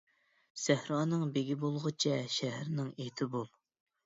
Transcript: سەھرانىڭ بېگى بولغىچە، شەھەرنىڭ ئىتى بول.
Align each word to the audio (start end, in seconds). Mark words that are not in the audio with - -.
سەھرانىڭ 0.61 1.25
بېگى 1.35 1.57
بولغىچە، 1.65 2.15
شەھەرنىڭ 2.39 2.89
ئىتى 3.05 3.31
بول. 3.37 3.49